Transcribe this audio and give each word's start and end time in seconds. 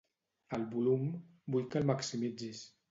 El 0.57 0.65
volum, 0.71 1.05
vull 1.57 1.69
que 1.75 1.81
el 1.83 1.89
maximitzis. 1.95 2.69